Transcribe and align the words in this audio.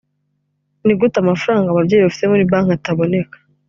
ni 0.85 0.93
gute 0.99 1.17
amafaranga 1.19 1.67
ababyeyi 1.69 2.03
bafite 2.05 2.25
muri 2.31 2.49
banki 2.51 2.71
ataboneka 2.77 3.35